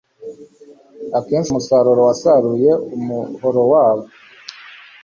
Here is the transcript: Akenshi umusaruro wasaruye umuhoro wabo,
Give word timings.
Akenshi 1.17 1.49
umusaruro 1.51 2.01
wasaruye 2.09 2.71
umuhoro 2.95 3.61
wabo, 3.71 4.05